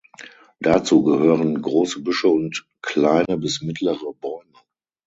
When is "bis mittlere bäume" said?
3.37-4.57